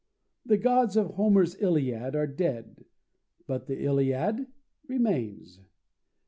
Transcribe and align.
The 0.43 0.57
Gods 0.57 0.97
of 0.97 1.11
Homer's 1.13 1.55
Iliad 1.59 2.15
are 2.15 2.25
dead, 2.25 2.85
but 3.45 3.67
the 3.67 3.83
Iliad 3.83 4.47
remains. 4.87 5.59